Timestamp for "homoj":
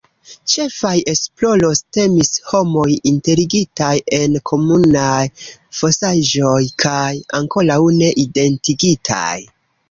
2.51-2.85